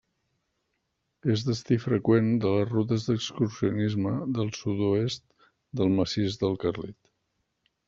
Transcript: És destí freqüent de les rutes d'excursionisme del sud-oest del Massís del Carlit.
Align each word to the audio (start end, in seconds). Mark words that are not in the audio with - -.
És 1.33 1.43
destí 1.49 1.77
freqüent 1.83 2.31
de 2.45 2.53
les 2.55 2.71
rutes 2.71 3.05
d'excursionisme 3.11 4.15
del 4.39 4.51
sud-oest 4.63 5.25
del 5.83 5.95
Massís 6.01 6.43
del 6.47 6.61
Carlit. 6.67 7.01